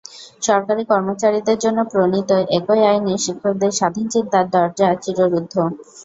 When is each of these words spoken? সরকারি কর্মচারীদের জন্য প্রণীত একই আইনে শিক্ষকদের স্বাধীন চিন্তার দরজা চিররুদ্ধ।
সরকারি 0.41 0.83
কর্মচারীদের 0.91 1.57
জন্য 1.59 1.79
প্রণীত 1.91 2.29
একই 2.57 2.81
আইনে 2.89 3.13
শিক্ষকদের 3.25 3.71
স্বাধীন 3.79 4.05
চিন্তার 4.13 4.45
দরজা 4.53 4.87
চিররুদ্ধ। 5.03 5.53